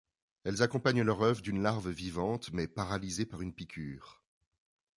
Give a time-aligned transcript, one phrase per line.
[0.45, 4.23] Elles accompagnent leur œuf d'une larve vivante mais paralysées par une piqûre.